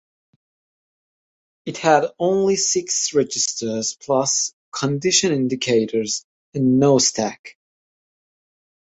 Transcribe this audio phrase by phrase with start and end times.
[1.67, 7.55] It had only six registers plus condition indicators, and no stack.